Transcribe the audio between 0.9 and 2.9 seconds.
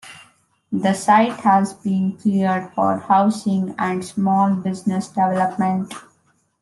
site has been cleared